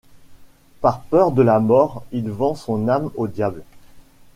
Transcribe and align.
Par 0.79 1.01
peur 1.01 1.31
de 1.31 1.43
la 1.43 1.59
mort, 1.59 2.03
il 2.11 2.31
vend 2.31 2.55
son 2.55 2.87
âme 2.87 3.11
au 3.17 3.27
diable… 3.27 3.61